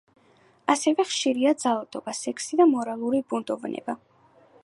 [0.73, 3.99] ასევე, ხშირია ძალადობა, სექსი და მორალური ბუნდოვანება.